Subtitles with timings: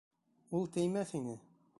[0.59, 1.37] —Ул теймәҫ ине.